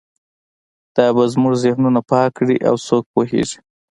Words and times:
دا 0.95 1.05
به 1.15 1.23
زموږ 1.33 1.53
ذهنونه 1.63 2.01
پاک 2.09 2.29
کړي 2.37 2.57
او 2.69 2.75
څوک 2.87 3.03
پوهیږي 3.13 3.59